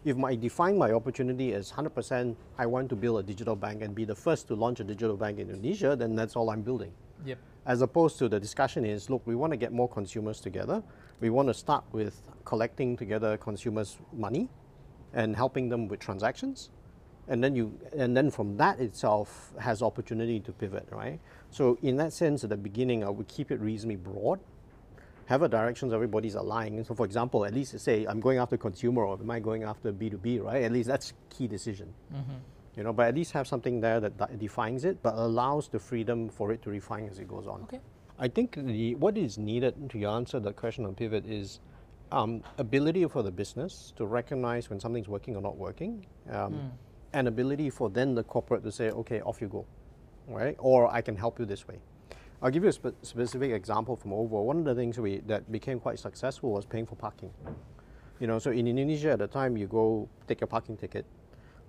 [0.03, 3.95] If I define my opportunity as 100% I want to build a digital bank and
[3.95, 6.91] be the first to launch a digital bank in Indonesia, then that's all I'm building.
[7.25, 7.39] Yep.
[7.65, 10.83] As opposed to the discussion is, look, we want to get more consumers together.
[11.21, 14.49] We want to start with collecting together consumers' money
[15.13, 16.69] and helping them with transactions
[17.27, 21.19] and then you and then from that itself has opportunity to pivot right?
[21.49, 24.39] So in that sense at the beginning i would keep it reasonably broad.
[25.27, 29.03] Have a directions everybody's aligned so for example at least say i'm going after consumer
[29.03, 30.63] or am i going after b2b right?
[30.63, 31.93] At least that's key decision.
[32.13, 32.33] Mm-hmm.
[32.77, 35.79] you know but at least have something there that, that defines it but allows the
[35.79, 37.63] freedom for it to refine as it goes on.
[37.63, 37.81] Okay.
[38.17, 41.59] I think the what is needed to answer the question on pivot is
[42.11, 46.05] um, ability for the business to recognize when something's working or not working.
[46.29, 46.71] Um, mm
[47.15, 49.65] an ability for then the corporate to say, okay, off you go,
[50.27, 50.55] right?
[50.59, 51.79] Or I can help you this way.
[52.41, 54.41] I'll give you a spe specific example from OVO.
[54.41, 57.31] One of the things we, that became quite successful was paying for parking.
[58.19, 61.05] You know, so in Indonesia at the time, you go take your parking ticket,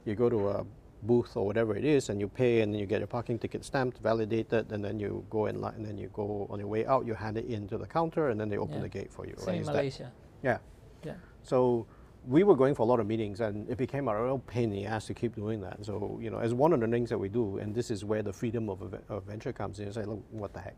[0.05, 0.67] you go to a
[1.03, 3.65] booth or whatever it is, and you pay, and then you get your parking ticket
[3.65, 6.85] stamped, validated, and then you go in line, and then you go on your way
[6.87, 8.83] out, you hand it into the counter, and then they open yeah.
[8.83, 9.35] the gate for you.
[9.39, 9.57] Same right?
[9.61, 10.11] in Malaysia.
[10.43, 10.59] That, yeah.
[11.05, 11.15] Yeah.
[11.43, 11.87] So
[12.27, 14.71] we were going for a lot of meetings and it became a real pain in
[14.71, 15.85] the ass to keep doing that.
[15.85, 18.23] So, you know, as one of the things that we do, and this is where
[18.23, 20.75] the freedom of, of venture comes in, is like, look, what the heck?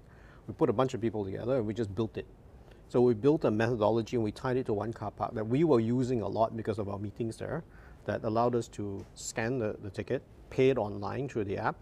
[0.47, 2.27] We put a bunch of people together and we just built it.
[2.89, 5.65] So we built a methodology and we tied it to one car park that we
[5.65, 7.65] were using a lot because of our meetings there
[8.05, 11.77] that allowed us to scan the, the ticket, pay it online through the app,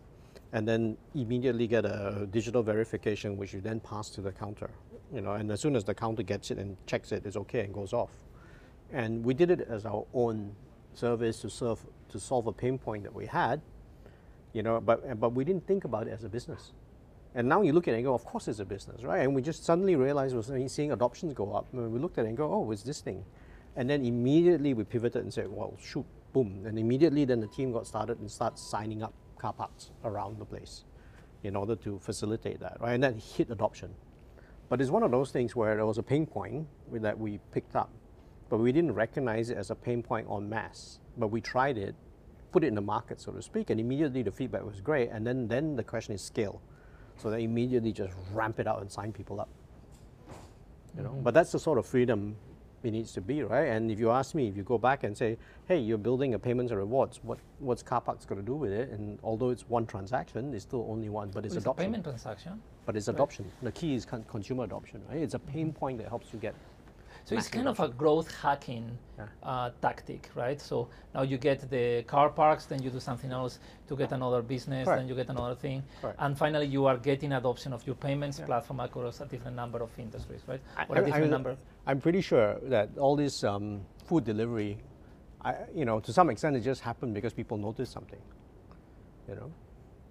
[0.52, 4.70] and then immediately get a digital verification which you then pass to the counter.
[5.12, 7.61] You know, and as soon as the counter gets it and checks it, it's okay
[7.61, 8.11] and goes off.
[8.92, 10.55] And we did it as our own
[10.94, 13.61] service to serve to solve a pain point that we had,
[14.53, 16.72] you know, but but we didn't think about it as a business.
[17.35, 19.18] And now you look at it and go, of course it's a business, right?
[19.18, 21.66] And we just suddenly realized we're seeing adoptions go up.
[21.72, 23.25] And we looked at it and go, oh, it's this thing.
[23.77, 26.64] And then immediately we pivoted and said, well, shoot, boom.
[26.64, 30.46] And immediately then the team got started and started signing up car parks around the
[30.46, 30.85] place
[31.42, 32.94] in order to facilitate that, right?
[32.94, 33.90] And that hit adoption.
[34.70, 37.77] But it's one of those things where there was a pain point that we picked
[37.77, 37.90] up,
[38.48, 41.00] but we didn't recognize it as a pain point on mass.
[41.16, 41.94] But we tried it,
[42.52, 45.11] put it in the market, so to speak, and immediately the feedback was great.
[45.11, 46.61] And then, then the question is scale.
[47.16, 49.48] So they immediately just ramp it out and sign people up.
[50.96, 51.22] You know, mm-hmm.
[51.22, 52.37] but that's the sort of freedom
[52.82, 53.68] it needs to be, right?
[53.68, 56.38] And if you ask me, if you go back and say, hey, you're building a
[56.38, 58.90] payments and rewards, what what's CarPark's going to do with it?
[58.90, 61.85] And although it's one transaction, it's still only one, but it's, well, it's adoption.
[61.85, 62.62] a payment transaction.
[62.85, 63.46] But it's adoption.
[63.46, 63.64] Right.
[63.64, 65.18] The key is con consumer adoption, right?
[65.18, 65.78] It's a pain mm-hmm.
[65.78, 66.54] point that helps you get
[67.26, 69.26] so it's kind of a growth hacking yeah.
[69.42, 70.60] uh, tactic, right?
[70.60, 73.58] So now you get the car parks, then you do something else
[73.88, 75.82] to get another business, then you get another thing,
[76.20, 78.46] and finally you are getting adoption of your payments yeah.
[78.46, 80.60] platform across a different number of industries, right?
[80.88, 81.56] Or I, a different I, number.
[81.84, 84.78] I'm pretty sure that all this um, food delivery,
[85.44, 88.22] I, you know, to some extent it just happened because people noticed something,
[89.28, 89.50] you know.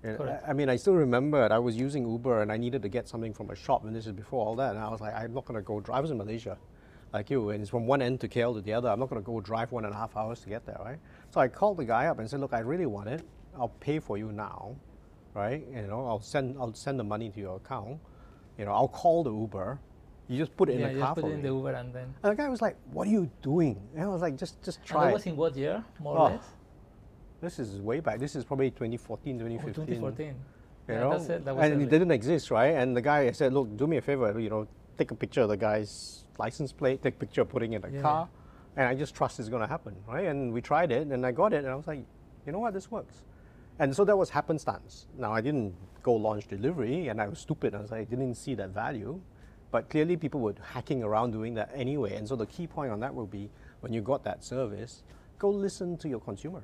[0.03, 3.07] I, I mean, I still remember I was using Uber and I needed to get
[3.07, 4.75] something from a shop, and this is before all that.
[4.75, 5.97] And I was like, I'm not going to go drive.
[5.97, 6.57] I was in Malaysia,
[7.15, 8.89] like you, and it's from one end to KL to the other.
[8.89, 10.99] I'm not going to go drive one and a half hours to get there, right?
[11.29, 13.23] So I called the guy up and said, look, I really want it.
[13.57, 14.75] I'll pay for you now,
[15.33, 15.65] right?
[15.73, 17.99] You know, I'll send I'll send the money to your account.
[18.57, 19.79] You know, I'll call the Uber.
[20.27, 21.93] You just put it yeah, in the car put for it in the Uber and
[21.93, 22.13] then.
[22.21, 24.83] And the guy was like, "What are you doing?" And I was like, "Just, just
[24.83, 26.47] try." And that was in what year, more oh, or less?
[27.39, 28.19] This is way back.
[28.19, 29.69] This is probably 2014, 2015.
[29.69, 30.27] Oh, 2014.
[30.27, 30.35] You
[30.93, 31.45] yeah, know, that's it.
[31.45, 31.83] That and early.
[31.83, 32.75] it didn't exist, right?
[32.75, 34.37] And the guy said, "Look, do me a favor.
[34.37, 37.91] You know, take a picture of the guy's license plate, take picture putting it in
[37.91, 38.01] the yeah.
[38.01, 38.29] car,
[38.75, 40.25] and I just trust it's going to happen, right?
[40.25, 42.03] And we tried it, and I got it, and I was like,
[42.45, 43.23] you know what, this works.
[43.79, 45.07] And so that was happenstance.
[45.17, 47.75] Now I didn't go launch delivery, and I was stupid.
[47.75, 49.19] I was like, I didn't see that value,
[49.71, 52.15] but clearly people were hacking around doing that anyway.
[52.15, 53.49] And so the key point on that will be
[53.81, 55.03] when you got that service,
[55.39, 56.63] go listen to your consumer.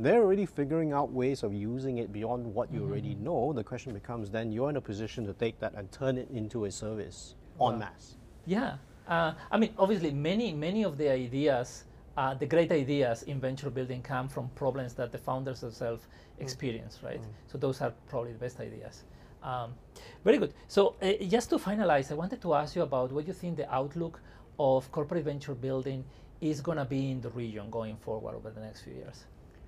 [0.00, 2.90] They're already figuring out ways of using it beyond what you mm-hmm.
[2.90, 3.52] already know.
[3.52, 6.66] The question becomes then you're in a position to take that and turn it into
[6.66, 7.72] a service wow.
[7.72, 8.16] en masse.
[8.46, 8.76] Yeah,
[9.08, 11.84] uh, I mean, obviously, many many of the ideas,
[12.16, 16.42] uh, the great ideas in venture building come from problems that the founders themselves mm.
[16.42, 17.22] experience, right?
[17.22, 17.50] Mm.
[17.50, 19.04] So those are probably the best ideas.
[19.42, 19.74] Um,
[20.24, 20.52] very good.
[20.66, 23.72] So uh, just to finalize, I wanted to ask you about what you think the
[23.72, 24.20] outlook
[24.58, 26.04] of corporate venture building
[26.40, 29.24] is going to be in the region going forward over the next few years.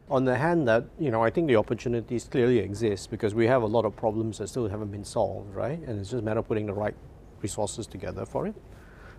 [0.09, 3.63] On the hand that, you know, I think the opportunities clearly exist because we have
[3.63, 5.79] a lot of problems that still haven't been solved, right?
[5.79, 6.95] And it's just a matter of putting the right
[7.41, 8.55] resources together for it.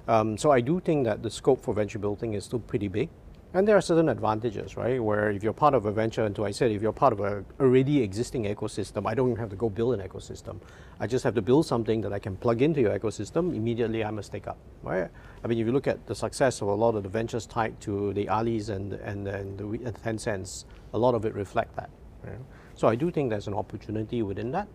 [0.07, 3.09] Um, so I do think that the scope for venture building is still pretty big.
[3.53, 5.03] And there are certain advantages, right?
[5.03, 7.43] Where if you're part of a venture, and I said, if you're part of a
[7.59, 10.61] already existing ecosystem, I don't have to go build an ecosystem.
[11.01, 13.53] I just have to build something that I can plug into your ecosystem.
[13.53, 15.09] Immediately, I'm a stake up, right?
[15.43, 17.77] I mean, if you look at the success of a lot of the ventures tied
[17.81, 21.89] to the Alis and and, and the Tencents, a lot of it reflect that.
[22.23, 22.39] Right?
[22.75, 24.69] So I do think there's an opportunity within that.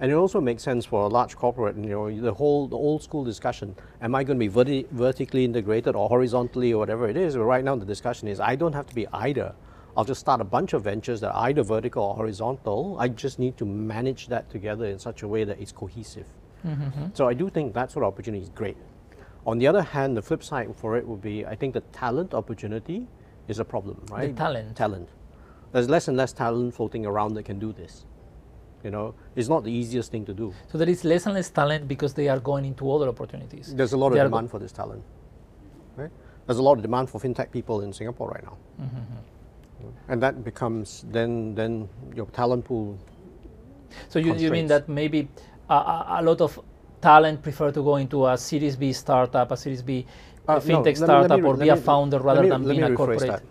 [0.00, 3.02] And it also makes sense for a large corporate, you know, the whole the old
[3.02, 7.16] school discussion, am I going to be verti vertically integrated or horizontally or whatever it
[7.16, 7.34] is?
[7.34, 9.54] But right now the discussion is I don't have to be either.
[9.96, 12.96] I'll just start a bunch of ventures that are either vertical or horizontal.
[13.00, 16.26] I just need to manage that together in such a way that it's cohesive.
[16.64, 17.10] Mm -hmm.
[17.14, 18.76] So I do think that sort of opportunity is great.
[19.44, 22.34] On the other hand, the flip side for it would be I think the talent
[22.34, 23.06] opportunity
[23.48, 24.36] is a problem, right?
[24.36, 24.76] The talent.
[24.76, 25.08] Talent.
[25.72, 28.06] There's less and less talent floating around that can do this.
[28.84, 30.54] You know, it's not the easiest thing to do.
[30.70, 33.74] So there is less and less talent because they are going into other opportunities.
[33.74, 35.02] There's a lot they of demand for this talent.
[35.96, 36.10] Right?
[36.46, 38.56] There's a lot of demand for fintech people in Singapore right now.
[38.80, 40.10] Mm -hmm.
[40.10, 42.96] And that becomes then then your talent pool.
[44.08, 45.28] So you, you mean that maybe
[45.68, 46.58] a, a lot of
[47.00, 50.06] talent prefer to go into a Series B startup, a Series B
[50.48, 52.94] uh, fintech no, startup, me, me, or be a founder rather me, than being a
[52.94, 53.20] corporate?
[53.26, 53.42] That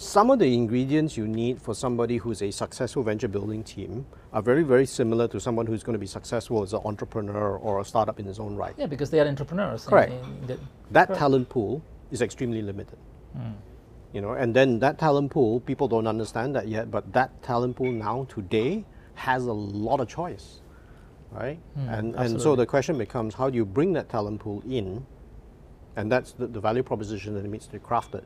[0.00, 4.40] some of the ingredients you need for somebody who's a successful venture building team are
[4.40, 7.84] very, very similar to someone who's going to be successful as an entrepreneur or a
[7.84, 8.74] startup in his own right.
[8.78, 9.84] Yeah, because they are entrepreneurs.
[9.84, 10.10] Correct.
[10.10, 10.58] In
[10.92, 11.18] that correct.
[11.18, 12.96] talent pool is extremely limited.
[13.36, 13.52] Mm.
[14.14, 17.76] You know, and then that talent pool, people don't understand that yet, but that talent
[17.76, 18.86] pool now today
[19.16, 20.62] has a lot of choice.
[21.30, 21.60] right?
[21.76, 25.04] and, and so the question becomes how do you bring that talent pool in?
[25.96, 28.24] And that's the, the value proposition that needs to be crafted,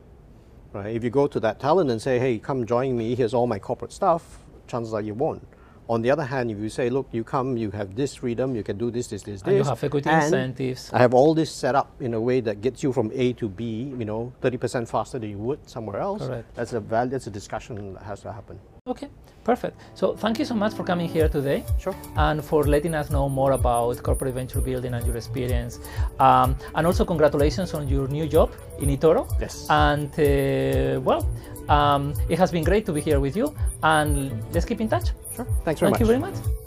[0.74, 0.94] right?
[0.94, 3.58] If you go to that talent and say, hey, come join me, here's all my
[3.58, 5.46] corporate stuff, chances are you won't.
[5.86, 8.62] On the other hand, if you say, look, you come, you have this freedom, you
[8.62, 10.90] can do this, this, this, And you have equity incentives.
[10.92, 13.48] I have all this set up in a way that gets you from A to
[13.50, 16.26] B, you know, 30% faster than you would somewhere else.
[16.26, 16.54] Correct.
[16.54, 18.58] That's a val- that's a discussion that has to happen.
[18.86, 19.08] Okay,
[19.44, 19.80] perfect.
[19.94, 21.64] So thank you so much for coming here today.
[21.78, 21.96] Sure.
[22.16, 25.80] And for letting us know more about corporate venture building and your experience.
[26.20, 29.26] Um, and also congratulations on your new job in eToro.
[29.40, 29.66] Yes.
[29.70, 31.26] And uh, well,
[31.70, 33.54] um, it has been great to be here with you.
[33.82, 35.12] And let's keep in touch.
[35.34, 35.46] Sure.
[35.64, 36.00] Thanks very Thank much.
[36.00, 36.63] Thank you very much.